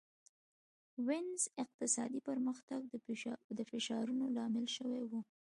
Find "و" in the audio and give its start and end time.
5.05-5.11